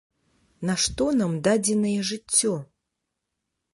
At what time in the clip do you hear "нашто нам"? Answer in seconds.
0.69-1.35